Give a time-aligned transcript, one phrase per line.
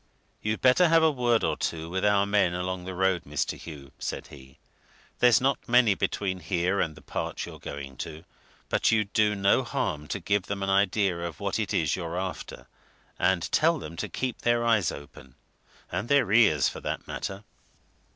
[0.41, 3.55] "You'd better have a word or two with our men along the road, Mr.
[3.55, 4.57] Hugh," said he.
[5.19, 8.23] "There's not many between here and the part you're going to,
[8.67, 12.17] but you'd do no harm to give them an idea of what it is you're
[12.17, 12.65] after,
[13.19, 15.35] and tell them to keep their eyes open
[15.91, 17.43] and their ears, for that matter."